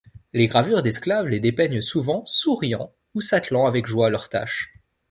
Les 0.33 0.47
gravures 0.47 0.81
d'esclaves 0.81 1.27
les 1.27 1.39
dépeignent 1.39 1.79
souvent 1.79 2.25
souriant 2.25 2.91
ou 3.13 3.21
s'attelant 3.21 3.67
avec 3.67 3.85
joie 3.85 4.07
à 4.07 4.09
leur 4.09 4.29
tâche. 4.29 4.73